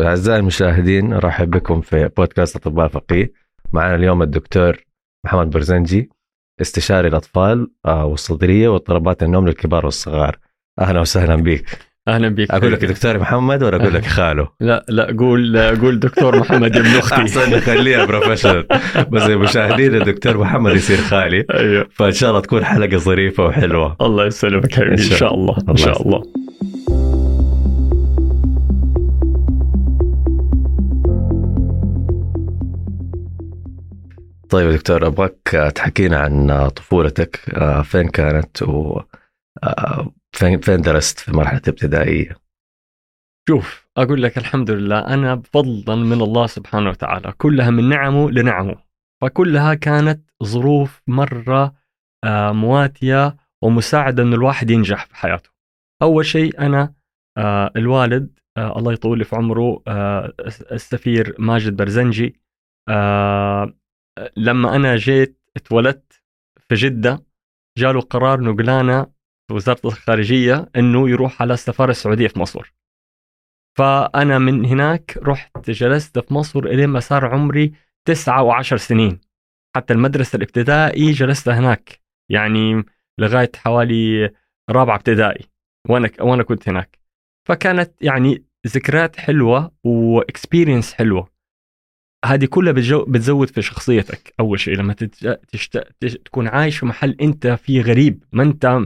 [0.00, 3.32] أعزائي المشاهدين أرحب بكم في بودكاست أطباء فقيه.
[3.72, 4.76] معنا اليوم الدكتور
[5.24, 6.10] محمد برزنجي
[6.60, 10.36] استشاري الأطفال آه، والصدرية واضطرابات النوم للكبار والصغار.
[10.80, 11.78] أهلا وسهلا بك.
[12.08, 12.50] أهلا بك.
[12.50, 16.86] أقول لك دكتور محمد ولا أقول لك خاله؟ لا لا قول قول دكتور محمد ابن
[16.86, 17.14] أختي.
[17.14, 18.66] أحسن نخليها بروفيشنال
[19.10, 21.44] بس المشاهدين الدكتور محمد يصير خالي.
[21.54, 21.88] أيوه.
[21.92, 23.96] فإن شاء الله تكون حلقة ظريفة وحلوة.
[24.00, 24.86] الله يسلمك حبيبي.
[24.86, 25.56] إن إن شاء شاء الله.
[25.56, 26.43] إن الله شاء الله.
[34.54, 37.50] طيب دكتور أبغاك تحكينا عن طفولتك.
[37.54, 39.00] آه، فين كانت و
[39.64, 42.36] آه، فين درست في مرحلة ابتدائية؟
[43.48, 47.32] شوف أقول لك الحمد لله أنا بفضلا من الله سبحانه وتعالى.
[47.38, 48.76] كلها من نعمه لنعمه.
[49.22, 51.74] فكلها كانت ظروف مرة
[52.24, 55.50] آه، مواتية ومساعدة إن الواحد ينجح في حياته.
[56.02, 56.94] أول شيء أنا
[57.38, 60.32] آه، الوالد آه، الله يطول في عمره آه،
[60.72, 62.40] السفير ماجد برزنجي.
[62.88, 63.74] آه،
[64.36, 66.22] لما أنا جيت اتولدت
[66.68, 67.24] في جدة
[67.78, 69.04] جاله قرار نقلانه
[69.48, 72.74] في وزارة الخارجية إنه يروح على السفاره السعودية في مصر.
[73.78, 77.72] فأنا من هناك رحت جلست في مصر الين ما صار عمري
[78.04, 79.20] تسعة وعشر سنين.
[79.76, 82.84] حتى المدرسة الابتدائي جلست هناك يعني
[83.18, 84.30] لغاية حوالي
[84.70, 85.44] رابعة ابتدائي
[85.88, 86.98] وأنا وأنا كنت هناك.
[87.48, 91.33] فكانت يعني ذكريات حلوة واكسبيرينس حلوة.
[92.24, 94.34] هذه كلها بتجو بتزود في شخصيتك.
[94.40, 95.40] أول شيء لما تت...
[95.52, 95.88] تشت...
[96.00, 96.12] تش...
[96.12, 98.80] تكون عايش في محل أنت فيه غريب ما أنت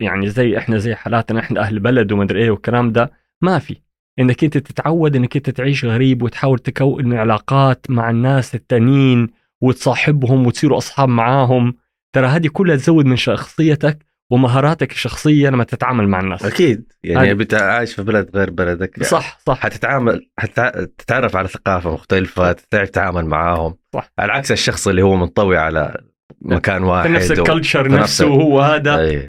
[0.00, 3.76] يعني زي إحنا زي حالاتنا إحنا أهل بلد ومدري إيه والكلام ده ما في.
[4.18, 9.28] إنك أنت تتعود إنك أنت تعيش غريب وتحاول تكون علاقات مع الناس التانيين
[9.60, 11.74] وتصاحبهم وتصيروا أصحاب معاهم.
[12.12, 16.44] ترى هذه كلها تزود من شخصيتك ومهاراتك الشخصية لما تتعامل مع الناس.
[16.44, 16.92] أكيد.
[17.04, 19.58] يعني بت- عايش في بلد غير بلدك صح صح.
[19.58, 23.74] حتتعامل حتتع- تتعرف على ثقافة مختلفة تعرف تتعامل معاهم.
[23.94, 24.12] صح.
[24.18, 26.00] على عكس الشخص اللي هو منطوي على
[26.42, 29.28] مكان واحد في نفس ال culture نفسه وهو هذا.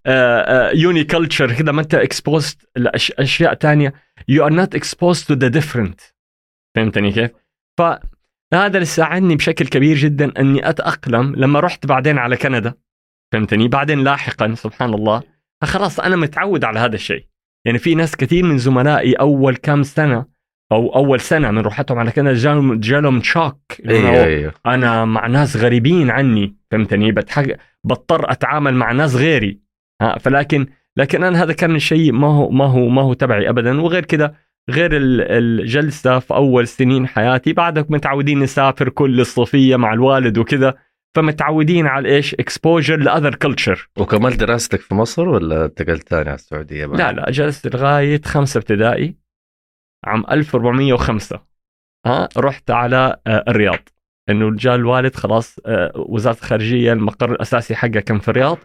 [0.74, 3.94] uni culture كذا ما أنت exposed لاشياء تانية.
[4.28, 6.02] you are not exposed to the different
[6.76, 7.32] فهمتني كيف؟
[7.78, 12.74] فهذا اللي ساعدني بشكل كبير جدا إني أتأقلم لما رحت بعدين على كندا.
[13.32, 15.22] فهمتني؟ بعدين لاحقا سبحان الله.
[15.64, 17.26] خلاص أنا متعود على هذا الشيء.
[17.66, 20.26] يعني في ناس كثير من زملائي أول كم سنة
[20.72, 23.60] أو أول سنة من روحتهم على كندا جالهم جالهم شوك
[23.90, 24.54] أيوه أيوه.
[24.66, 27.46] أنا مع ناس غريبين عني فهمتني؟ بتحق
[27.84, 29.60] بضطر أتعامل مع ناس غيري.
[30.02, 30.68] ها فلكن
[30.98, 33.82] لكن أنا هذا كان شيء ما هو ما هو ما هو تبعي ابدا.
[33.82, 34.36] وغير كذا
[34.70, 40.76] غير ال- الجلسه في أول سنين حياتي بعدك متعودين نسافر كل الصيفية مع الوالد وكذا
[41.16, 46.36] فمتعودين على إيش؟ exposure ل other culture وكملت دراستك في مصر ولا انتقلت ثاني على
[46.36, 49.16] السعودية بعد؟ لا لا جلست لغاية خمسة ابتدائي
[50.06, 51.42] عام 1405
[52.06, 53.90] ها رحت على آه، الرياض.
[54.30, 58.58] إنه جاء الوالد خلاص آه، وزارة الخارجية المقر الأساسي حقها كان في الرياض.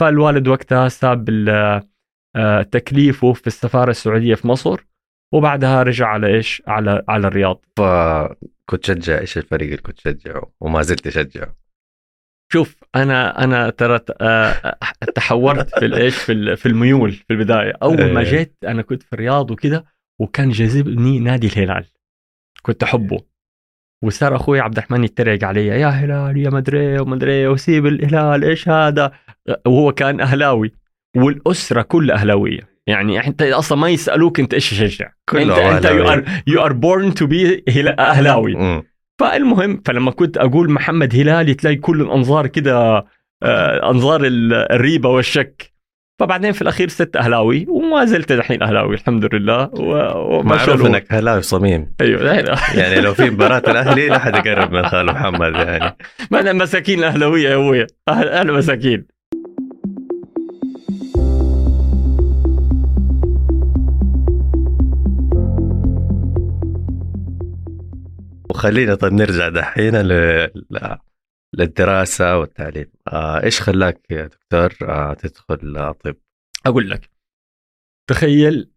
[0.00, 1.28] فالوالد وقتها ساب
[2.36, 4.80] آه، تكليفه في السفارة السعودية في مصر
[5.34, 7.64] وبعدها رجع على إيش؟ على على الرياض.
[7.76, 11.63] فكنت تشجع إيش الفريق اللي كنت تشجعه؟ وما زلت تشجعه؟
[12.54, 14.76] شوف أنا أنا ترى آه،
[15.14, 17.72] تحورت في الايش في في الميول في البداية.
[17.82, 18.30] أول ما إيه.
[18.30, 19.84] جيت أنا كنت في الرياض وكذا
[20.20, 21.84] وكان جذبني نادي الهلال.
[22.62, 23.20] كنت أحبه.
[24.04, 29.12] وصار أخوي عبد الرحمن يتريق علي يا هلال يا مدري ومدري وسيب الهلال إيش هذا؟
[29.66, 30.72] وهو كان أهلاوي.
[31.16, 32.60] والأسرة كلها أهلاوية.
[32.86, 36.08] يعني أنت أصلا ما يسألوك أنت إيش تشجع أنت أنت you.
[36.08, 37.64] are you are born to be
[37.98, 38.82] أهلاوي.
[39.20, 43.04] فالمهم فلما كنت أقول محمد هلالي تلاقي كل الأنظار كده
[43.42, 45.74] آه، أنظار ال- الريبة والشك.
[46.20, 49.70] فبعدين في الأخير صرت أهلاوي وما زلت الحين أهلاوي الحمد لله.
[49.74, 51.94] وما شاء معروف إنك هلاوي صميم.
[52.00, 52.32] أيوه
[52.74, 55.96] يعني لو في مباراة الأهلي لا حد يقرب من خالو محمد يعني.
[56.30, 57.86] ما أنا مساكين الاهلاويه يا أبويا.
[58.08, 59.06] أهل مساكين.
[68.64, 69.94] وخلينا طيب نرجع دحين
[71.54, 72.92] للدراسة والتعليم.
[73.12, 76.16] آه إيش خلاك يا دكتور آه تدخل طب؟
[76.66, 77.10] أقول لك.
[78.10, 78.72] تخيل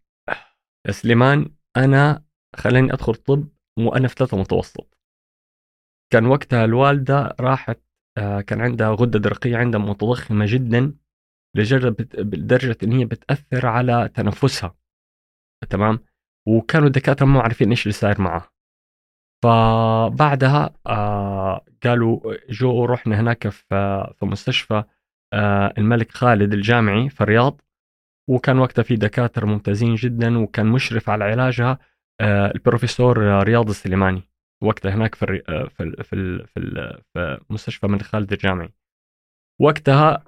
[0.86, 2.24] يا سليمان أنا
[2.56, 3.48] خلاني أدخل طب
[3.78, 4.98] وأنا في ثلاثة متوسط.
[6.12, 7.80] كان وقتها الوالدة راحت
[8.18, 10.94] آه، كان عندها غدة درقية عندها متضخمة جدا
[11.56, 14.76] لدرجة إن هي بتأثر على تنفسها.
[15.70, 15.98] تمام؟
[16.48, 18.57] وكانوا الدكاترة مو عارفين إيش اللي صاير معها.
[19.42, 24.84] فبعدها آه قالوا جو رحنا هناك في مستشفى
[25.32, 27.60] آه الملك خالد الجامعي في الرياض
[28.28, 31.78] وكان وقتها في دكاترة ممتازين جدا وكان مشرف على علاجها
[32.20, 34.22] آه، البروفيسور رياض السليماني
[34.62, 35.26] وقتها هناك في
[35.76, 38.72] في في في, في مستشفى الملك خالد الجامعي.
[39.60, 40.24] وقتها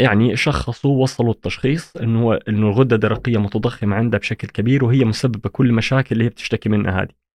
[0.00, 5.66] يعني شخصوا وصلوا التشخيص إنه إنه الغدة الدرقية متضخمة عندها بشكل كبير وهي مسببة كل
[5.66, 7.25] المشاكل اللي هي بتشتكي منها هذه.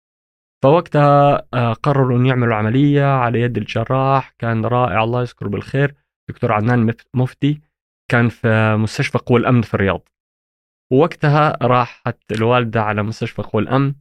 [0.63, 4.33] فوقتها آه، قرروا ان يعملوا عملية على يد الجراح.
[4.39, 5.95] كان رائع الله يذكره بالخير.
[6.29, 7.61] دكتور عدنان مف- مفتي
[8.11, 10.09] كان في مستشفى قوى الأمن في الرياض.
[10.93, 13.93] ووقتها راحت الوالدة على مستشفى قوى الأمن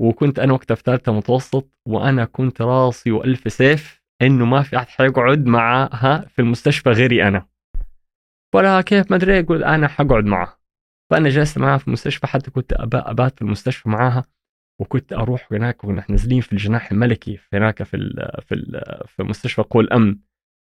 [0.00, 4.86] وكنت أنا وقتها في ثالثة متوسط وأنا كنت راسي والف سيف إنه ما في أحد
[4.88, 7.46] حيقعد معها في المستشفى غيري أنا.
[8.54, 10.58] ولا كيف؟ ما أدري أقول أنا حقعد معها
[11.10, 14.24] فأنا جلست معها في المستشفى حتى كنت أبا- أبات في المستشفى معاها.
[14.82, 19.22] وكنت أروح هناك ونحن نازلين في الجناح الملكي في هناك في ال في ال في
[19.22, 20.16] مستشفى قوى الأمن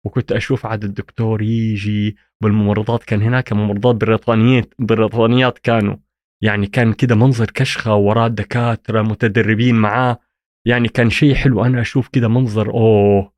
[0.06, 5.96] وكنت أشوف عاد الدكتور يجي بالممرضات كان هناك ممرضات بريطانيات بريطانيات كانوا
[6.44, 10.20] يعني كان كده منظر كشخة وراه دكاترة متدربين معاه
[10.68, 13.34] يعني كان شيء حلو أنا أشوف كده منظر أوه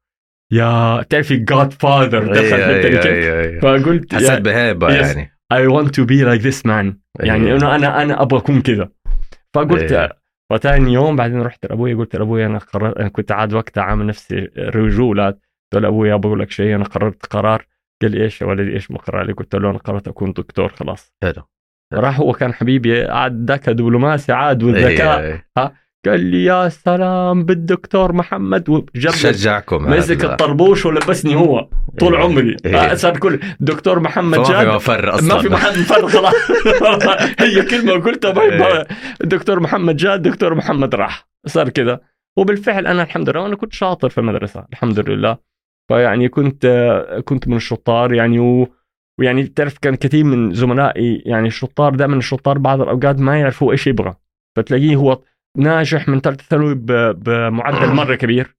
[0.53, 3.61] يا تعرفي جاد فاذر دخل؟ أيوة، أيوة.
[3.61, 4.93] فقلت حسيت بهيبة.
[4.95, 7.55] يعني I want to be like this man يعني.
[7.55, 8.89] انه أنا أنا أبغى أكون كذا
[9.55, 10.19] فقلت.
[10.51, 14.49] وثاني يوم بعدين رحت لابوي قلت لابوي أنا قررت أنا كنت عاد وقتها عامل نفسي
[14.57, 15.39] رجولات
[15.73, 17.65] قلت له أبوي بقول لك شيء أنا قررت قرار.
[18.01, 21.13] قال لي إيش يا ولدي؟ إيش مقرر عليك؟ قلت له أنا قررت أكون دكتور خلاص.
[21.23, 21.43] حلو.
[21.93, 25.73] راح هو كان حبيبي عاد ذاك دبلوماسي عاد والذكاء أيوة، أيوة.
[26.05, 30.25] قال لي يا سلام بالدكتور محمد وجرب شجعكم مسك.
[30.25, 31.69] الطربوش ولبسني هو؟
[31.99, 32.25] طول أيوة.
[32.25, 32.55] عمري.
[32.65, 35.35] آه، صار كل دكتور محمد في جاد مفر أصلا.
[35.35, 36.33] ما في محل مفر خلاص.
[37.39, 38.85] هي كلمة قلتها ما يبغى
[39.21, 41.27] دكتور محمد جاد دكتور محمد راح.
[41.45, 41.99] صار كذا.
[42.37, 45.37] وبالفعل أنا الحمد لله أنا كنت شاطر في المدرسة الحمد لله.
[45.87, 46.65] فيعني كنت
[47.25, 48.67] كنت من الشطار يعني و
[49.19, 53.87] ويعني تعرف كان كثير من زملائي يعني الشطار دائما الشطار بعض الأوقات ما يعرفوا إيش
[53.87, 54.15] يبغى.
[54.57, 55.19] فتلاقيه هو
[55.57, 56.75] ناجح من ثالثه ثانوي
[57.13, 58.55] بمعدل مرة كبير.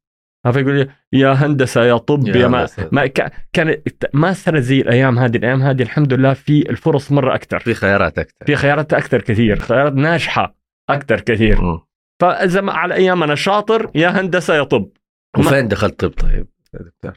[0.53, 2.69] فيقول لي يا هندسة يا طب يا, يا ما.
[2.93, 3.77] ما كا- كان
[4.15, 5.37] ما صارت زي الأيام هذه.
[5.37, 7.59] الأيام هذه الحمد لله في الفرص مرة أكثر.
[7.59, 8.47] في خيارات أكثر.
[8.47, 9.59] في خيارات أكثر كثير.
[9.59, 10.55] خيارات ناجحة
[10.91, 11.59] أكثر كثير.
[12.23, 14.91] فإذا ما على أيام أنا شاطر يا هندسة يا طب.
[15.39, 17.13] وفين دخلت طب طيب يا دكتور؟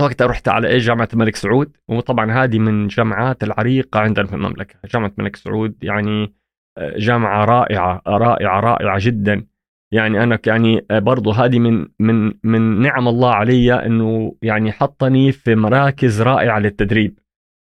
[0.00, 1.76] وقتها رحت على إيش جامعة الملك سعود.
[1.88, 4.74] وطبعا هذه من جامعات العريقة عندنا في المملكة.
[4.94, 6.34] جامعة الملك سعود يعني
[6.78, 9.46] جامعة رائعة رائعة رائعة جدا.
[9.92, 15.54] يعني أنا يعني برضو هذه من من من نعم الله علي إنه يعني حطني في
[15.54, 17.18] مراكز رائعة للتدريب.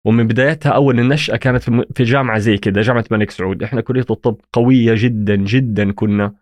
[0.06, 1.64] ومن بدايتها أول النشأة كانت
[1.96, 3.64] في جامعة زي كده جامعة الملك سعود.
[3.64, 6.34] إحنا كلية الطب قوية جدا جدا كنا.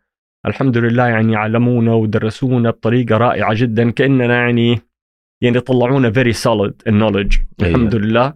[0.45, 4.79] الحمد لله يعني علمونا ودرسونا بطريقة رائعة جدا كأننا يعني
[5.41, 7.37] يعني طلعونا very solid ال knowledge.
[7.61, 8.33] الحمد لله.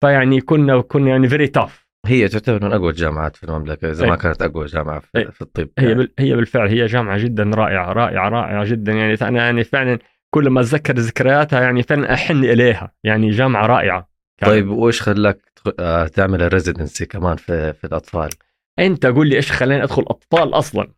[0.00, 4.10] فيعني كنا كنا يعني very tough هي تعتبر من أقوى الجامعات في المملكة إذا أي.
[4.10, 5.32] ما كانت أقوى جامعة في, أي.
[5.32, 9.44] في الطب هي بال هي بالفعل هي جامعة جدا رائعة رائعة رائعة جدا يعني أنا
[9.44, 9.98] يعني فعلا
[10.34, 14.08] كل ما أتذكر ذكرياتها يعني فعلا أحن إليها يعني جامعة رائعة
[14.38, 14.52] كانت.
[14.52, 15.38] طيب وإيش خلاك
[15.78, 18.30] آه، تعمل ال residency كمان في في الأطفال؟
[18.78, 20.88] أنت قول لي إيش خلاني أدخل أطفال أصلا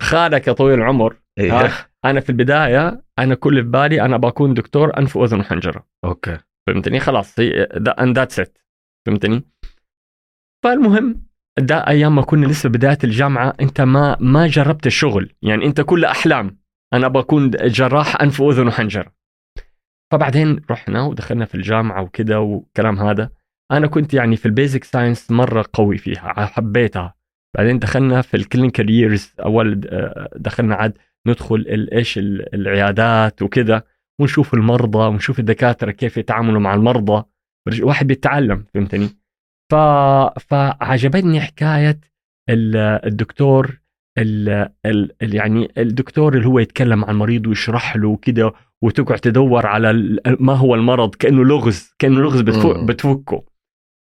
[0.00, 1.70] خالك يا طويل العمر آه.
[2.04, 7.00] أنا في البداية أنا كل في بالي أنا بكون دكتور أنف وأذن وحنجرة okay فهمتني
[7.00, 7.68] خلاص هي
[8.02, 8.58] that's it
[9.06, 9.44] فهمتني
[10.66, 11.26] فالمهم
[11.58, 15.32] ده أيام ما كنا لسه بداية الجامعة أنت ما ما جربت الشغل.
[15.42, 16.58] يعني أنت كل أحلام.
[16.92, 19.12] أنا بكون جراح أنف وأذن وحنجرة.
[20.12, 23.30] فبعدين رحنا ودخلنا في الجامعة وكده والكلام هذا.
[23.72, 27.14] أنا كنت يعني في ال basic science مرة قوي فيها حبيتها.
[27.56, 33.86] بعدين دخلنا في ال clinical years أول آه، دخلنا عاد ندخل إيش ال- العيادات وكده.
[34.20, 37.24] ونشوف المرضى ونشوف الدكاترة كيف يتعاملوا مع المرضى.
[37.80, 39.25] واحد بيتعلم فهمتني؟
[39.72, 39.74] ف...
[40.50, 42.00] فعجبتني حكاية
[42.50, 43.80] ال- الدكتور
[44.18, 44.68] ال...
[44.86, 45.10] ال...
[45.22, 50.74] يعني الدكتور اللي هو يتكلم عن المريض ويشرح له كده وتقعد تدور على ما هو
[50.74, 52.76] المرض كأنه لغز كأنه لغز بتفك...
[52.84, 53.44] بتفكه.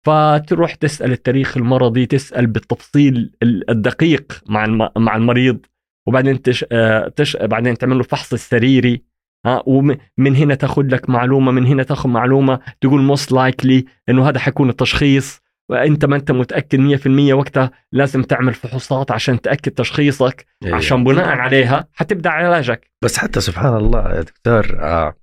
[0.05, 4.89] فتروح تسأل التاريخ المرضي تسأل بالتفصيل ال- الدقيق مع الم...
[4.97, 5.65] مع المريض
[6.07, 6.65] وبعدين تش...
[6.71, 7.37] آه، تش...
[7.37, 9.03] بعدين تعمل له فحص السريري
[9.45, 14.39] ها ومن هنا تاخذ لك معلومة من هنا تاخذ معلومة تقول most likely إنه هذا
[14.39, 15.41] حيكون التشخيص.
[15.69, 16.97] وانت ما انت متأكد
[17.31, 20.75] 100% وقتها لازم تعمل فحوصات عشان تأكد تشخيصك إيه.
[20.75, 25.15] عشان بناء عليها حتبدأ علاجك بس حتى سبحان الله يا دكتور آه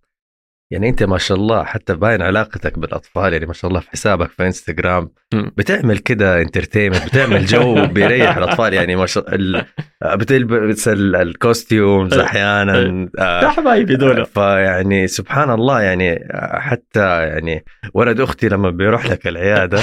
[0.73, 4.31] يعني أنت ما شاء الله حتى باين علاقتك بالأطفال يعني ما شاء الله في حسابك
[4.31, 5.11] في إنستغرام.
[5.35, 9.67] بتعمل كده entertainment بتعمل جو بيريح الأطفال يعني ما شاء الله
[10.05, 12.25] بتلبس ال- ال costumes إيه.
[12.25, 19.07] أحيانا آه، يا حبايبي دول فيعني سبحان الله يعني حتى يعني ولد أختي لما بيروح
[19.07, 19.81] لك العيادة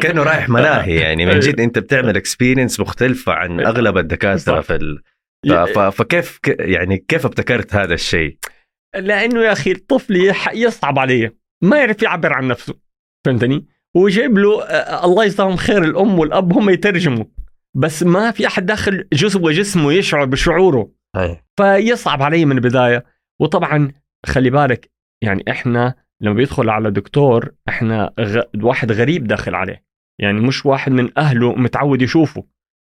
[0.00, 4.60] كأنه رايح ملاهي يعني من جد أنت بتعمل experience مختلفة عن أغلب الدكاترة.
[4.60, 5.02] في ال...
[5.92, 8.36] فكيف يعني كيف ابتكرت هذا الشيء؟
[8.94, 11.36] لأنه يا أخي الطفل يصعب عليه.
[11.62, 12.74] ما يعرف يعبر عن نفسه.
[13.26, 17.24] فهمتني؟ وجايب له آه، الله يجزاهم خير الأم والأب هم يترجموا.
[17.76, 20.92] بس ما في أحد داخل جزء جسمه يشعر بشعوره.
[21.16, 23.04] هاي فيصعب علي من البداية.
[23.40, 23.92] وطبعا
[24.26, 24.90] خلي بالك
[25.22, 28.40] يعني إحنا لما بيدخل على دكتور إحنا غ...
[28.62, 29.84] واحد غريب داخل عليه.
[30.20, 32.44] يعني مش واحد من أهله متعود يشوفه.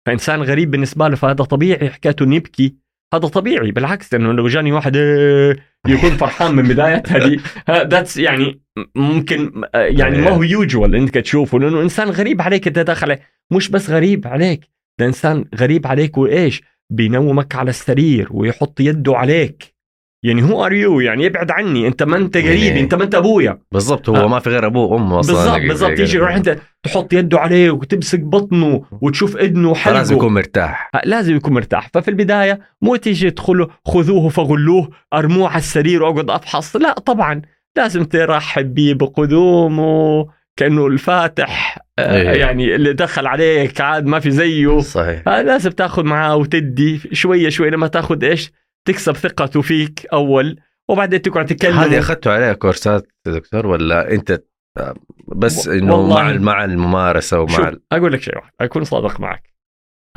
[0.06, 2.76] فإنسان غريب بالنسبة له فهذا طبيعي حكايته إنه يبكي
[3.14, 7.40] هذا طبيعي بالعكس انه لو جاني واحد إيه، يكون فرحان من بدايتها دي
[7.70, 8.62] ذاتس يعني
[8.96, 13.22] ممكن آه، يعني ما هو يوجوال انك تشوفه لأنه إنسان غريب عليك أنت داخل عليه
[13.52, 16.62] مش بس غريب عليك ده إنسان غريب عليك وإيش؟
[16.92, 19.76] بينومك على السرير ويحط يده عليك.
[20.26, 23.16] يعني who are you يعني ابعد عني أنت ما أنت قريبي يعني- أنت ما أنت
[23.16, 23.60] أبويا.
[23.72, 24.28] بالضبط هو آه.
[24.28, 25.36] ما في غير أبوه وامه أصلا.
[25.36, 30.90] بالضبط بالضبط تيجي يروح أنت تحط يده عليه وتمسك بطنه وتشوف اذنه وحلقه يكون مرتاح.
[30.96, 31.90] آه، لازم يكون مرتاح.
[31.94, 36.76] ففي البداية مو تيجي تدخلوا خذوه فغلوه أرموه على السرير وأقعد أفحص.
[36.76, 37.42] لا طبعا
[37.78, 40.28] لازم ترحب بيه بقدومه
[40.60, 42.40] كأنه الفاتح آه، إيه.
[42.40, 44.80] يعني اللي دخل عليك عاد ما في زيه.
[44.80, 45.28] صحيح.
[45.28, 48.52] آه، لازم تاخذ معاه وتدي شوية شوية لما تاخذ إيش
[48.88, 50.60] تكسب ثقته فيك أول
[50.90, 54.44] وبعدين تقعد تكلم هذه اخذتوا عليها كورسات دكتور ولا أنت
[55.28, 57.82] بس إنه مع مع الممارسة ومع شوف ال...
[57.92, 59.54] أقول لك شيء واحد أكون صادق معك.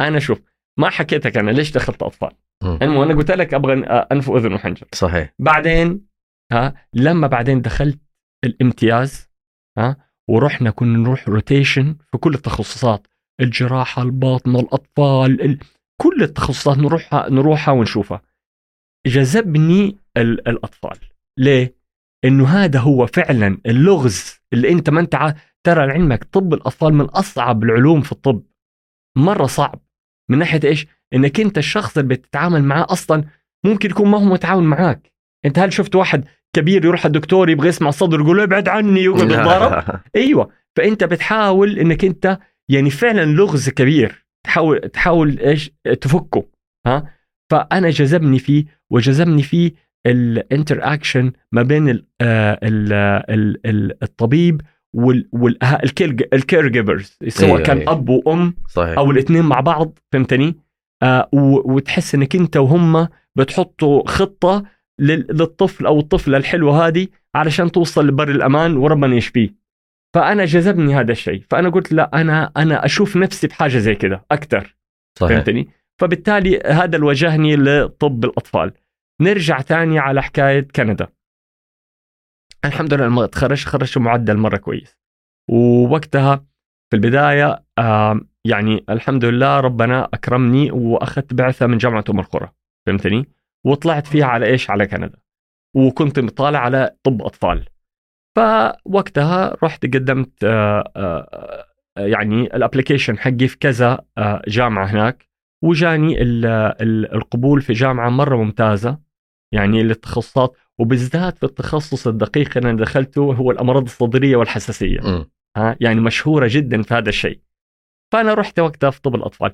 [0.01, 0.41] أنا شوف
[0.79, 2.31] ما حكيتك أنا ليش دخلت أطفال.
[2.65, 4.87] المهم أنا قلت لك أبغى أنف وأذن وحنجر.
[4.95, 5.35] صحيح.
[5.39, 6.07] بعدين
[6.53, 8.01] ها لما بعدين دخلت
[8.45, 9.31] الامتياز
[9.79, 9.97] ها
[10.29, 13.07] ورحنا كنا نروح روتيشن في كل التخصصات.
[13.41, 15.59] الجراحة الباطنة الأطفال ال...
[16.01, 18.23] كل التخصصات نروحها نروحها ونشوفها.
[19.07, 20.49] جذبني ال...
[20.49, 20.99] الأطفال.
[21.39, 21.82] ليه؟
[22.25, 27.63] إنه هذا هو فعلا اللغز اللي أنت ما أنت ترى لعلمك طب الأطفال من أصعب
[27.63, 28.43] العلوم في الطب.
[29.17, 29.81] مرة صعب.
[30.31, 33.25] من ناحية إيش؟ إنك أنت الشخص اللي بتتعامل معاه أصلا
[33.65, 35.13] ممكن يكون ما هو متعاون معاك.
[35.45, 36.25] أنت هل شفت واحد
[36.57, 40.51] كبير يروح الدكتور يبغى يسمع صدر يقول له ابعد عني يقعد يتضارب؟ أيوه.
[40.77, 42.39] فأنت بتحاول إنك أنت
[42.69, 44.27] يعني فعلا لغز كبير.
[44.47, 46.49] تحاول تحاول إيش؟ تفكه.
[46.87, 47.15] ها؟
[47.51, 49.73] فأنا جذبني فيه وجذبني فيه
[50.07, 52.93] ال interaction ما بين ال ال
[53.31, 54.61] ال ال الطبيب
[55.33, 57.93] وال caregivers سواء أيوة، كان أيوة.
[57.93, 58.99] أب وأم صحيح.
[58.99, 60.57] أو الاثنين مع بعض فهمتني؟
[61.03, 64.65] آه وتحس إنك أنت وهم بتحطوا خطة
[64.99, 69.55] لل- للطفل أو الطفلة الحلوة هذه علشان توصل لبر الأمان وربنا يشفيه.
[70.15, 71.43] فأنا جذبني هذا الشيء.
[71.51, 74.77] فأنا قلت لا أنا أنا أشوف نفسي بحاجة زي كده أكثر
[75.19, 75.33] صحيح.
[75.37, 75.69] فهمتني؟
[76.01, 78.73] فبالتالي هذا اللي وجهني لطب الأطفال.
[79.23, 81.09] نرجع ثاني على حكاية كندا.
[82.65, 84.99] الحمد لله لما تخرجت خرجت معدل مرة كويس.
[85.51, 86.37] ووقتها
[86.91, 92.49] في البداية آه يعني الحمد لله ربنا أكرمني وأخذت بعثة من جامعة أم القرى.
[92.87, 93.29] فهمتني؟
[93.65, 95.19] وطلعت فيها على إيش؟ على كندا.
[95.77, 97.65] وكنت مطالع على طب أطفال.
[98.37, 105.29] فوقتها رحت قدمت آه آه يعني الابلكيشن حقي في كذا آه جامعة هناك.
[105.65, 106.47] وجاني ال-
[106.83, 108.99] ال- القبول في جامعة مرة ممتازة.
[109.53, 115.27] يعني للتخصصات وبالذات في التخصص الدقيق اللي أنا دخلته هو الأمراض الصدرية والحساسية.
[115.57, 117.41] ها يعني مشهورة جدا في هذا الشيء.
[118.13, 119.53] فأنا رحت وقتها في طب الأطفال.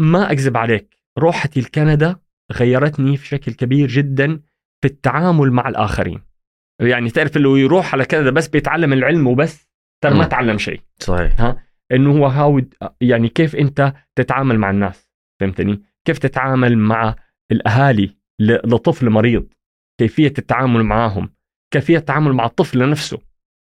[0.00, 2.16] ما أكذب عليك روحتي لكندا
[2.52, 4.40] غيرتني في شكل كبير جدا
[4.82, 6.20] في التعامل مع الآخرين.
[6.80, 9.68] يعني تعرف اللي يروح على كندا بس بيتعلم العلم وبس
[10.04, 10.24] ترى ما.
[10.26, 10.80] تعلم شيء.
[11.00, 11.56] صحيح.
[11.92, 12.60] إنه هو هاو
[13.00, 17.16] يعني كيف أنت تتعامل مع الناس فهمتني؟ كيف تتعامل مع
[17.52, 19.48] الأهالي؟ لطفل مريض
[20.00, 21.34] كيفية التعامل معهم
[21.72, 23.18] كيفية التعامل مع الطفل نفسه.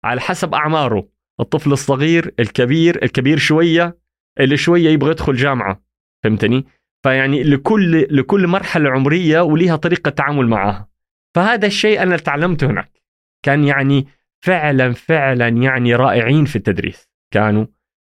[0.05, 1.09] على حسب أعماره
[1.41, 3.99] الطفل الصغير الكبير الكبير شوية
[4.41, 5.83] اللي شوية يبغى يدخل جامعة
[6.25, 6.67] فهمتني؟
[7.03, 10.89] فيعني لكل لكل مرحلة عمرية وليها طريقة تعامل معها.
[11.35, 13.03] فهذا الشيء أنا تعلمته هناك.
[13.43, 14.07] كان يعني
[14.45, 17.67] فعلا فعلا يعني رائعين في التدريس كانوا.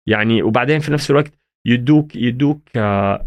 [0.08, 1.34] يعني وبعدين في نفس الوقت
[1.66, 2.78] يدوك يدوك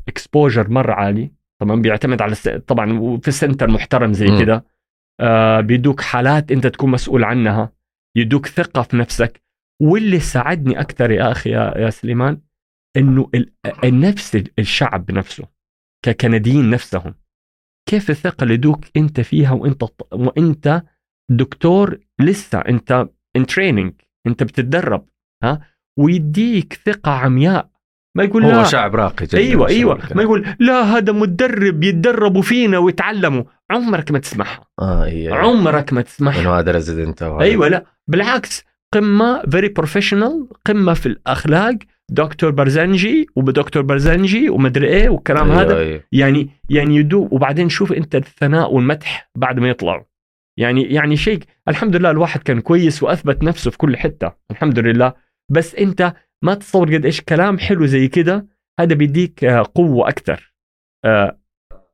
[0.09, 2.49] exposure مرة عالي طبعا بيعتمد على الس...
[2.49, 4.27] طبعا في center محترم زي.
[4.45, 4.65] كده.
[5.21, 7.73] آه بيدوك حالات انت تكون مسؤول عنها
[8.17, 9.43] يدوك ثقة في نفسك.
[9.83, 12.41] واللي ساعدني أكثر يا أخي يا, يا سليمان
[12.97, 13.53] إنه ال-
[13.85, 15.49] النفس الشعب نفسه
[16.05, 17.15] ككنديين نفسهم
[17.89, 20.83] كيف الثقة اللي دوك انت فيها وانت وانت
[21.31, 23.93] دكتور لسه انت ان تريننج
[24.27, 25.09] انت بتتدرب
[25.45, 25.61] ها؟
[25.99, 27.71] ويديك ثقة عمياء
[28.19, 28.65] ما يقول هو لا.
[28.65, 29.99] شعب راقي جدا أيوه أيوه.
[30.15, 33.45] ما يقول لا هذا مدرب يتدربوا فينا ويتعلموا.
[33.71, 37.23] عمرك ما تسمعها آه أيوه عمرك ما تسمعها إنه هذا resident.
[37.23, 37.85] أيوه لا.
[38.09, 41.75] بالعكس قمة very professional قمة في الأخلاق.
[42.11, 45.79] دكتور برزنجي ودكتور برزنجي ومدري إيه والكلام أيوة هذا.
[45.79, 46.01] أيوة.
[46.13, 50.05] يعني يعني يدو وبعدين شوف أنت الثناء والمدح بعد ما يطلعوا.
[50.59, 54.33] يعني يعني شيء الحمد لله الواحد كان كويس وأثبت نفسه في كل حتة.
[54.51, 55.13] الحمد لله.
[55.51, 56.13] بس أنت
[56.45, 58.47] ما تصور قد إيش كلام حلو زي كده
[58.81, 60.55] هذا بيديك آه، قوة أكثر
[61.05, 61.39] آه،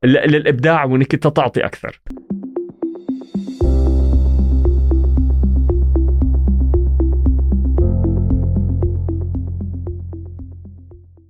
[0.03, 2.01] للإبداع وإنك أنت تعطي أكثر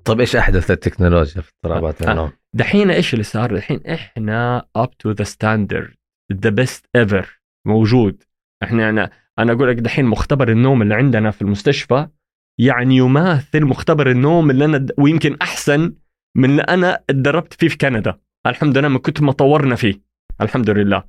[0.05, 2.11] طيب إيش أحدث التكنولوجيا في اضطرابات آه.
[2.11, 5.95] النوم؟ دحين إيش اللي صار؟ دحين إحنا up to the standard
[6.33, 8.23] the best ever موجود
[8.63, 12.07] إحنا أنا أنا أقول لك دحين مختبر النوم اللي عندنا في المستشفى
[12.59, 15.93] يعني يماثل مختبر النوم اللي أنا ويمكن أحسن
[16.37, 18.17] من اللي أنا اتدربت فيه في كندا.
[18.47, 20.01] الحمد لله من كتر ما طورنا فيه.
[20.41, 21.03] الحمد لله.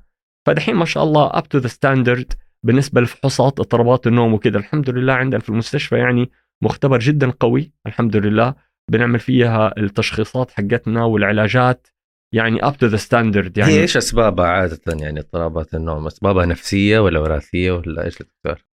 [0.47, 5.13] فدحين ما شاء الله up to the standard بالنسبة لفحوصات اضطرابات النوم وكذا الحمد لله
[5.13, 6.29] عندنا في المستشفى يعني
[6.63, 7.71] مختبر جدا قوي.
[7.87, 8.55] الحمد لله.
[8.91, 11.87] بنعمل فيها التشخيصات حقتنا والعلاجات.
[12.33, 13.71] يعني up to the standard يعني.
[13.71, 18.65] هي إيش أسبابها عادة يعني اضطرابات النوم؟ أسبابها نفسية ولا وراثية ولا إيش دكتور؟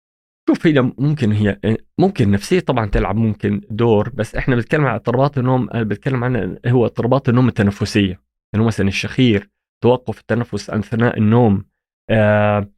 [0.49, 1.59] شوف هي ممكن هي
[1.99, 6.85] ممكن نفسية طبعا تلعب ممكن دور بس إحنا بنتكلم عن اضطرابات النوم بتكلم عن هو
[6.85, 8.21] اضطرابات النوم التنفسية.
[8.55, 9.49] انه مثلا الشخير
[9.83, 11.65] توقف التنفس اثناء النوم
[12.09, 12.69] آه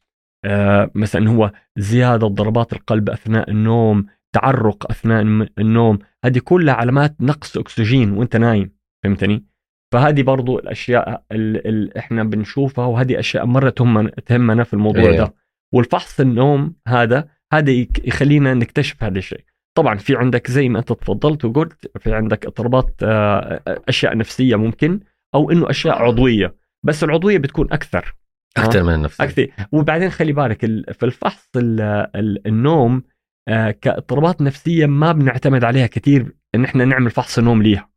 [0.46, 4.06] آه مثلا هو زيادة ضربات القلب أثناء النوم
[4.36, 5.22] تعرق أثناء
[5.60, 6.00] النوم.
[6.26, 8.72] هذه كلها علامات نقص أكسجين وأنت نايم
[9.04, 9.46] فهمتني؟
[9.94, 15.18] فهذه برضو الأشياء اللي إحنا بنشوفها وهذه أشياء مرة تهمنا تهمنا في الموضوع إيه.
[15.18, 15.34] ده.
[15.74, 17.72] والفحص النوم هذا هذا
[18.04, 19.44] يخلينا نكتشف هذا الشيء.
[19.78, 25.00] طبعا في عندك زي ما أنت تفضلت وقلت في عندك اضطرابات آه، أشياء نفسية ممكن
[25.36, 26.56] أو إنه أشياء عضوية.
[26.86, 28.16] بس العضوية بتكون أكثر.
[28.58, 29.24] أكثر من النفسية.
[29.24, 29.48] أكثر.
[29.72, 31.82] وبعدين خلي بالك ال- في الفحص ال-
[32.16, 33.04] ال- النوم
[33.48, 37.90] آه، كاضطرابات نفسية ما بنعتمد عليها كثير إن إحنا نعمل فحص نوم ليها.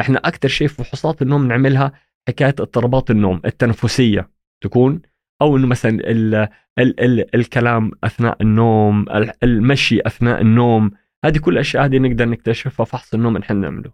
[0.00, 1.92] إحنا أكثر شيء في فحوصات النوم نعملها
[2.28, 4.30] حكاية اضطرابات النوم التنفسية
[4.62, 5.02] تكون.
[5.42, 6.34] أو إنه مثلا ال
[6.78, 10.90] ال ال الكلام أثناء النوم ال- المشي أثناء النوم
[11.24, 13.90] هذه كل الاشياء هذه نقدر نكتشفها فحص النوم نحن نعمله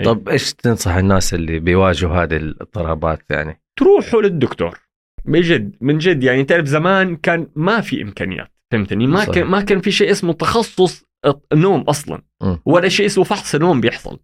[0.00, 0.04] إيه.
[0.06, 4.78] طب إيش تنصح الناس اللي بيواجهوا هذه الاضطرابات يعني؟ تروحوا للدكتور
[5.24, 9.34] بجد من جد يعني تعرف زمان كان ما في إمكانيات فهمتني ما صحيح.
[9.34, 11.04] كان ما كان في شيء اسمه تخصص
[11.52, 12.56] النوم أصلا م.
[12.64, 14.18] ولا شيء اسمه فحص نوم بيحصل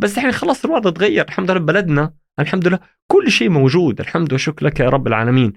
[0.00, 2.78] بس الحين خلاص الوضع تغير الحمد لله ببلدنا الحمد لله
[3.12, 5.52] كل شيء موجود الحمد وشكر لك يا رب العالمين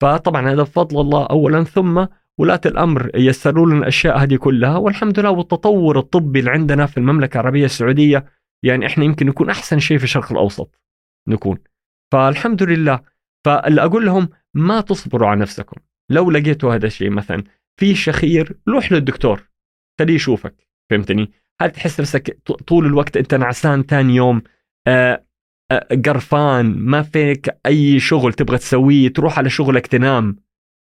[0.00, 2.06] فطبعا هذا بفضل الله اولا ثم
[2.38, 7.40] ولاة الأمر يسروا لنا الأشياء هذه كلها والحمد لله والتطور الطبي اللي عندنا في المملكة
[7.40, 8.24] العربية السعودية
[8.62, 10.80] يعني إحنا يمكن نكون أحسن شيء في الشرق الأوسط
[11.28, 11.58] نكون.
[12.12, 13.00] فالحمد لله.
[13.44, 15.76] فاللي أقول لهم ما تصبروا على نفسكم.
[16.10, 17.44] لو لقيتوا هذا الشيء مثلا
[17.76, 19.48] في شخير روح للدكتور
[19.98, 20.54] خليه يشوفك
[20.90, 24.42] فهمتني؟ هل تحس نفسك طول الوقت أنت نعسان ثاني يوم؟
[24.86, 25.25] آه،
[26.06, 30.36] قرفان ما فيك أي شغل تبغى تسويه تروح على شغلك تنام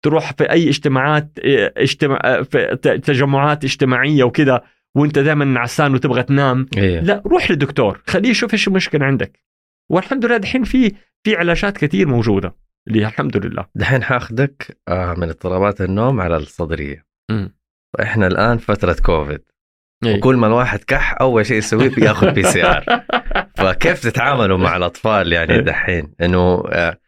[0.04, 4.62] تروح في أي اجتماعات آه، اجتماع آه، في تجمعات اجتماعية وكذا
[4.94, 6.66] وأنت دائما نعسان وتبغى تنام.
[6.76, 7.00] إيه.
[7.00, 9.40] لا روح للدكتور خليه يشوف إيش المشكلة عندك.
[9.90, 10.92] والحمد لله دحين في
[11.24, 12.54] في علاجات كثير موجودة
[12.88, 13.66] اللي الحمد لله.
[13.74, 17.06] دحين حاخذك آه، من اضطرابات النوم على الصدرية.
[17.30, 17.54] مم.
[18.02, 19.40] إحنا الآن فترة كوفيد.
[20.04, 20.16] إيه.
[20.16, 22.84] وكل ما الواحد كح أول شيء يسويه بياخذ PCR
[23.56, 25.60] فكيف تتعاملوا مع الأطفال يعني إيه.
[25.60, 27.00] دحين إنه إيه.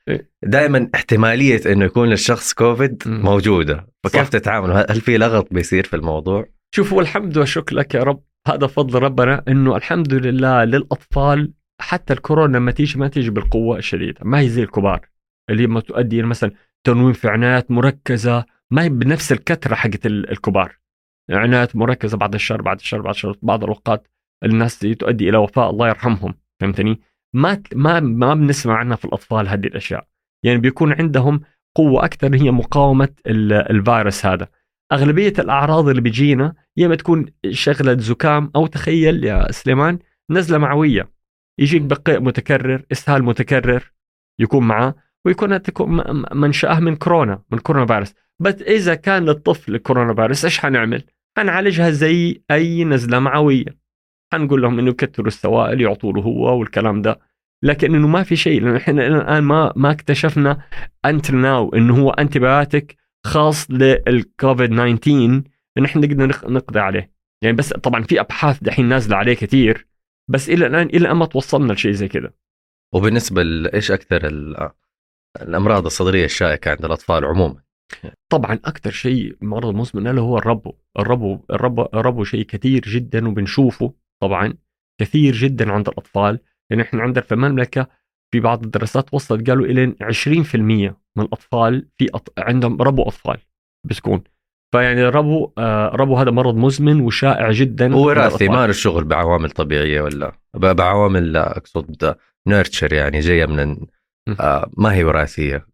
[0.42, 3.02] دائما احتمالية إنه يكون للشخص كوفيد.
[3.06, 4.28] موجودة فكيف صح.
[4.28, 8.98] تتعاملوا هل في لغط بيصير في الموضوع شوف والحمد والشكر لك يا رب هذا فضل
[9.02, 14.48] ربنا إنه الحمد لله للأطفال حتى الكورونا لما تيجي ما تيجي بالقوة الشديدة ما هي
[14.48, 15.00] زي الكبار
[15.50, 16.50] اللي ما تؤدي مثلا
[16.84, 20.76] تنويم في عنايات مركزة ما هي بنفس الكثره حقت ال- الكبار
[21.30, 24.08] عنايات مركزه بعد الشر بعد الشر بعد الشر بعض الأوقات
[24.44, 27.00] الناس تؤدي إلى وفاه الله يرحمهم فهمتني؟
[27.34, 30.06] ما ما ما بنسمع عنها في الأطفال هذه الأشياء.
[30.44, 31.40] يعني بيكون عندهم
[31.76, 34.48] قوة أكثر هي مقاومة ال- الفيروس هذا.
[34.92, 39.98] أغلبية الأعراض اللي بيجينا يا اما تكون شغلة زكام أو تخيل يا سليمان
[40.30, 41.10] نزلة معوية.
[41.58, 43.92] يجيك بقيء متكرر إسهال متكرر
[44.38, 45.60] يكون معاه ويكون
[46.34, 48.14] منشأة من كورونا من كورونا فيروس.
[48.40, 51.04] بس إذا كان للطفل كورونا فيروس إيش حنعمل؟
[51.38, 53.64] حنعالجها زي أي نزلة معوية.
[54.32, 57.20] حنقول لهم إنه يكثروا السوائل يعطوا له هو والكلام ده.
[57.62, 60.62] لكن إنه ما في شيء لأنه إحنا إلى الآن ما ما اكتشفنا
[61.04, 65.42] انت ناو إنه هو انتبيوتيك خاص للكوفيد 19
[65.78, 67.10] إن إحنا نقدر نق- نقضي عليه.
[67.42, 69.86] يعني بس طبعا في أبحاث دحين نازلة عليه كثير
[70.30, 72.30] بس إلى الآن إلى ما توصلنا لشيء زي كذا
[72.94, 74.70] وبالنسبة لإيش أكثر ال-
[75.42, 77.62] الأمراض الصدرية الشائكة عند الأطفال عموما؟
[78.32, 80.72] طبعا أكثر شيء مرض مزمن اللي هو الربو.
[80.98, 84.54] الربو الربو, الربو شيء كثير جدا وبنشوفه طبعا
[85.00, 86.40] كثير جدا عند الأطفال.
[86.70, 87.86] لأن إحنا عندنا في المملكة
[88.32, 90.56] في بعض الدراسات وصلت قالوا إلى 20%
[91.16, 92.32] من الأطفال في أط...
[92.38, 93.38] عندهم ربو أطفال
[93.86, 94.22] بسكون.
[94.72, 98.48] فيعني الربو آه ربو هذا مرض مزمن وشائع جدا وراثي.
[98.48, 102.16] ما له شغل بعوامل طبيعية ولا بعوامل لا، أقصد
[102.48, 103.76] نيرتشر يعني جاية من
[104.40, 105.66] آه ما هي وراثية.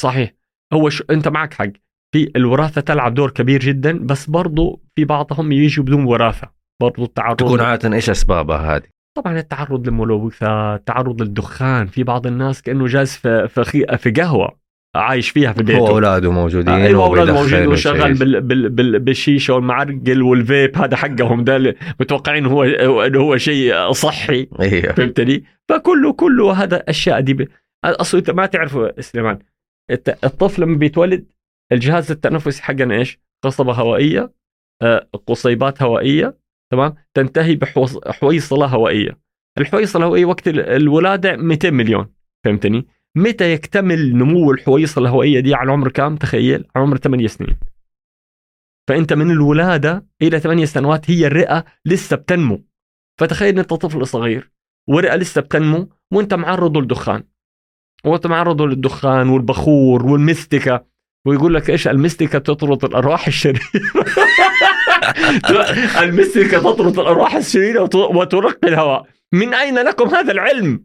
[0.00, 0.37] صحيح.
[0.72, 1.02] هو ش...
[1.10, 1.70] انت معك حق.
[2.14, 6.50] في الوراثة تلعب دور كبير جدا بس برضو في بعضهم يجوا بدون وراثة.
[6.82, 8.82] برضو التعرض تكون عادة إيش أسبابها هذه؟
[9.16, 11.86] طبعا التعرض للملوثات التعرض للدخان.
[11.86, 13.86] في بعض الناس كأنه جالس في في, خي...
[13.98, 14.58] في قهوة
[14.96, 15.78] عايش فيها في بيته.
[15.78, 18.14] هو أولاده موجودين أيوه أولاد وبيدخن موجود وشغال.
[18.14, 18.40] بال...
[18.40, 18.68] بال...
[18.68, 18.98] بال...
[18.98, 20.78] بالشيشة والمعرقل والفيب.
[20.78, 24.48] هذا حقهم ده متوقعين هو انه هو شيء صحي.
[24.60, 27.48] أيوه فهمتني؟ فكله كله هذا أشياء دي ب...
[27.84, 29.38] أصلا أنت ما تعرف سليمان
[29.90, 31.26] الطفل لما بيتولد
[31.72, 34.32] الجهاز التنفسي حقنا إيش؟ قصبة هوائية
[34.82, 36.38] آه، قصيبات هوائية
[36.72, 39.18] تمام تنتهي بحويصله هوائية
[39.58, 42.12] الحويصلة الهوائية وقت ال- الولادة 200 مليون
[42.44, 47.56] فهمتني؟ متى يكتمل نمو الحويصلة الهوائية دي على عمر كام؟ تخيل على عمر 8 سنين
[48.88, 52.64] فأنت من الولادة إلى 8 سنوات هي الرئة لسه بتنمو
[53.20, 54.50] فتخيل إن أنت طفل صغير
[54.88, 57.24] ورئه لسه بتنمو وأنت معرضه للدخان
[58.26, 60.84] معرضه للدخان والبخور والمستكة.
[61.26, 63.60] ويقول لك إيش المستكة تطرد الأرواح الشريرة؟
[66.02, 69.06] المستكة تطرد الأرواح الشريرة وت- وترقي الهواء.
[69.32, 70.84] من أين لكم هذا العلم؟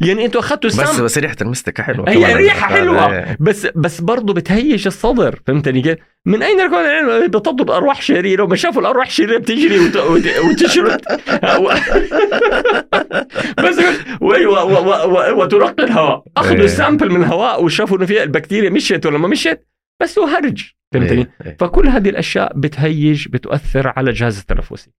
[0.00, 2.36] يعني أنتوا أخذتوا بس السم بس ريحة المستكة حلوة هي كمان.
[2.36, 3.12] ريحة حلوة.
[3.16, 3.36] إيه.
[3.40, 8.56] بس بس برضه بتهيج الصدر فهمتني كيف؟ من أين هذا العلم بتطرد أرواح شريرة وما
[8.56, 11.00] شافوا الأرواح الشريرة بتجري وت- وت- وتشرد
[13.58, 13.78] بس
[14.20, 16.66] و- و- و- و- وترقي الهواء أخذوا إيه.
[16.66, 19.66] سامبل من الهواء وشافوا إنه فيها البكتيريا مشيت ولا ما مشيت
[20.02, 21.56] بس هو هرج فهمتني؟ إيه.
[21.60, 24.90] فكل هذه الأشياء بتهيج بتؤثر على الجهاز التنفسي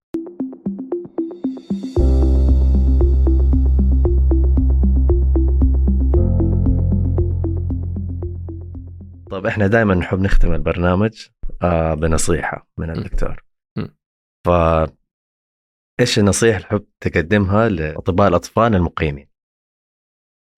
[9.32, 11.28] طيب إحنا دائما نحب نختم البرنامج
[11.62, 13.44] آه بنصيحة من الدكتور.
[14.48, 14.50] ف
[16.00, 19.28] إيش النصيحة اللي تحب تقدمها لأطباء الأطفال المقيمين؟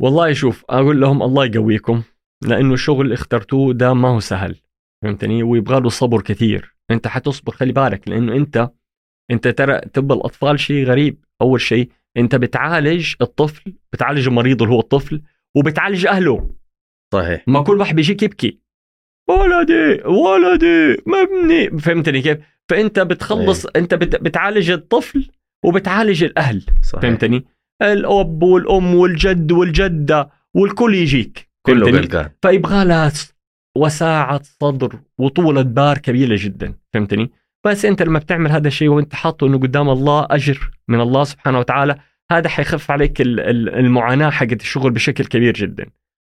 [0.02, 2.04] والله شوف أقول لهم الله يقويكم
[2.44, 4.62] لأنه الشغل اللي اخترتوه ده ما هو سهل
[5.04, 6.76] فهمتني؟ ويبغى له صبر كثير.
[6.92, 8.72] أنت حتصبر خلي بالك لأنه أنت
[9.32, 11.26] أنت ترى طب الأطفال شيء غريب.
[11.42, 15.22] أول شيء أنت بتعالج الطفل بتعالج المريض اللي هو الطفل
[15.56, 16.56] وبتعالج أهله.
[17.14, 17.44] صحيح.
[17.48, 18.60] ما كل واحد بيجيك يبكي
[19.30, 22.38] ولدي ولدي مبني فهمتني كيف؟
[22.70, 24.16] فأنت بتخلص أنت بت...
[24.16, 25.30] بتعالج الطفل
[25.66, 26.64] وبتعالج الأهل.
[26.82, 27.02] صحيح.
[27.02, 27.46] فهمتني؟
[27.82, 31.50] الأب والأم والجد والجدة والكل يجيك.
[31.66, 33.12] كله؟ قلقان فيبغى لها
[33.78, 36.74] وساعة صدر وطولة بار كبيرة جدا.
[36.94, 37.32] فهمتني؟
[37.66, 41.60] بس أنت لما بتعمل هذا الشيء وأنت حاطه إنه قدام الله أجر من الله سبحانه
[41.60, 41.96] وتعالى
[42.32, 45.86] هذا حيخف عليك ال- ال- المعاناة حقت الشغل بشكل كبير جدا.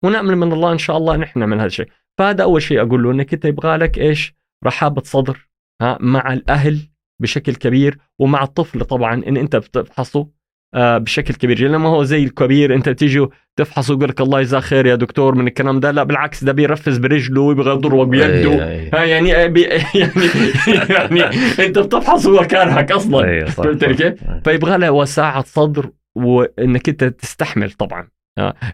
[0.06, 1.88] ونأمل من الله إن شاء الله نحن نعمل هذا الشيء.
[2.18, 5.50] فهذا أول شيء أقول له إنك أنت يبغى لك إيش؟ رحابة صدر
[5.82, 6.80] ها مع الأهل
[7.22, 10.28] بشكل كبير ومع الطفل طبعا إن أنت بتفحصه
[10.76, 11.58] آه، بشكل كبير.
[11.58, 15.36] جدا ما هو زي الكبير أنت تيجي تفحص ويقول لك الله يجزاه خير يا دكتور
[15.36, 15.91] من الكلام ده.
[15.91, 18.63] لا بالعكس ده بيرفس برجله ويبغى يضربه بيده.
[18.94, 23.63] ها يعني بي يعني يعني أنت بتفحص هو كارهك أصلا صح.
[23.63, 28.08] كيف؟ فيبغى له وساعة صدر وإنك أنت تستحمل طبعا.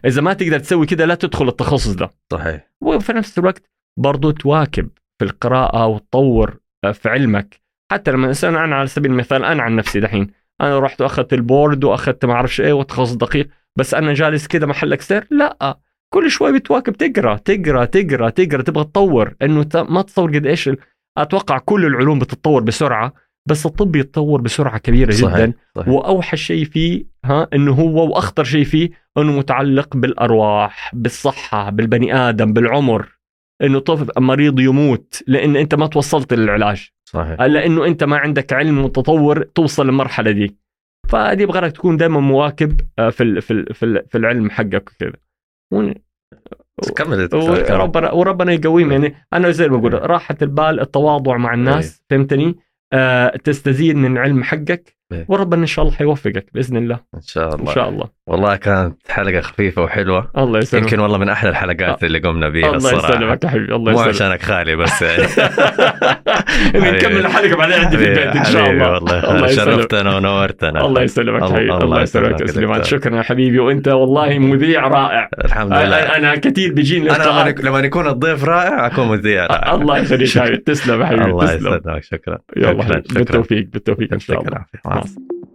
[0.04, 2.10] إذا ما تقدر تسوي كده لا تدخل التخصص ده.
[2.32, 2.70] صحيح.
[2.80, 3.62] وفي نفس الوقت
[3.98, 7.60] برضو تواكب في القراءة وتطور آه، في علمك.
[7.92, 11.84] حتى لما الإنسان أنا على سبيل المثال أنا عن نفسي دحين أنا رحت وأخذت البورد
[11.84, 13.48] وأخذت ما أعرفش إيه وتخصص دقيق
[13.78, 15.78] بس أنا جالس كده محلك سير لا.
[16.14, 19.34] كل شوي بتواكب تقرأ تقرأ تقرأ تقرأ تبغى تطور.
[19.42, 20.70] إنه ما تصور قد إيش
[21.18, 23.12] أتوقع كل العلوم بتتطور بسرعة.
[23.46, 25.88] بس الطب يتطور بسرعة كبيرة صحيح جدا صحيح.
[25.88, 32.52] وأوحش شيء فيه ها إنه هو وأخطر شيء فيه إنه متعلق بالأرواح بالصحة بالبني آدم
[32.52, 33.08] بالعمر
[33.62, 36.88] إنه طفل مريض يموت لأن أنت ما توصلت للعلاج.
[37.08, 37.40] صحيح.
[37.42, 40.56] لأنه أنت ما عندك علم متطور توصل للمرحلة دي.
[41.08, 45.12] فدي يبغى لك تكون دائما مواكب آه، في في في ال- في العلم حقك وكذا.
[46.96, 47.28] كمل.
[47.34, 48.92] وربنا وربنا يقويهم.
[48.92, 52.54] يعني أنا زي ما بقول راحة البال التواضع مع الناس فهمتني؟ آه
[53.44, 54.96] تستزيد من العلم حقك.
[55.28, 56.98] وربنا إن شاء الله حيوفقك بإذن الله.
[57.14, 57.74] إن شاء إن الله.
[57.74, 58.08] شاء الله.
[58.26, 60.30] والله كانت حلقة خفيفة وحلوة.
[60.38, 60.82] الله يسلمك.
[60.82, 63.08] يمكن والله من أحلى الحلقات اللي قمنا بيها الله الصراحة.
[63.14, 64.14] يسلمك يا حبيبي الله مو يسلمك.
[64.14, 65.02] عشانك خالي بس.
[66.74, 68.92] يعني نكمل الحلقة بعدين عندي في البيت إن شاء الله.
[68.92, 69.34] والله.
[69.34, 69.74] الله يسلمك.
[69.74, 70.86] شرفتنا ونورتنا.
[70.86, 71.72] الله يسلمك الله- حبيبي.
[71.72, 72.50] الله الله يسلمك يسلمك.
[72.50, 72.82] سليمان.
[72.82, 73.58] شكرا يا حبيبي.
[73.58, 75.28] وأنت والله مذيع رائع.
[75.44, 75.96] الحمد لله.
[75.96, 79.74] أنا كثير بيجيني أنا لما يكون الضيف رائع أكون مذيع رائع.
[79.74, 80.56] الله يخليك حبيبي.
[80.66, 81.24] تسلم يا حبيبي.
[81.24, 82.02] الله يسعدك.
[82.02, 82.38] شكرا.
[82.56, 83.02] يلا.
[83.14, 84.64] بالتوفيق بالتوفيك إن شاء الله.
[85.02, 85.51] mouth.